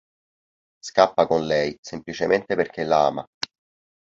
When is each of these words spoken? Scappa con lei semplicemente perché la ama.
Scappa 0.83 1.27
con 1.27 1.45
lei 1.45 1.77
semplicemente 1.79 2.55
perché 2.55 2.83
la 2.83 3.05
ama. 3.05 3.23